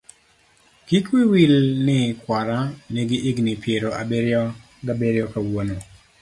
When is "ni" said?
1.85-1.99